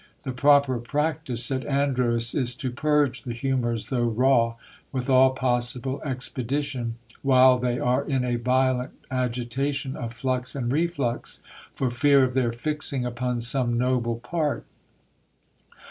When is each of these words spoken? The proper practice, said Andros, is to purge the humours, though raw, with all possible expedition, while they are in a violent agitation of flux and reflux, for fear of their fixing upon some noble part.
The 0.23 0.31
proper 0.31 0.79
practice, 0.79 1.43
said 1.45 1.63
Andros, 1.63 2.33
is 2.33 2.55
to 2.55 2.71
purge 2.71 3.21
the 3.21 3.35
humours, 3.35 3.85
though 3.91 4.07
raw, 4.07 4.55
with 4.91 5.11
all 5.11 5.29
possible 5.29 6.01
expedition, 6.03 6.95
while 7.21 7.59
they 7.59 7.77
are 7.77 8.03
in 8.03 8.25
a 8.25 8.37
violent 8.37 8.93
agitation 9.11 9.95
of 9.95 10.13
flux 10.15 10.55
and 10.55 10.71
reflux, 10.71 11.41
for 11.75 11.91
fear 11.91 12.23
of 12.23 12.33
their 12.33 12.51
fixing 12.51 13.05
upon 13.05 13.41
some 13.41 13.77
noble 13.77 14.15
part. 14.17 14.65